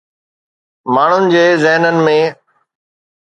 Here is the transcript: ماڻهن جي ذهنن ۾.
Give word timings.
ماڻهن 0.95 1.27
جي 1.33 1.43
ذهنن 1.65 2.01
۾. 2.09 2.17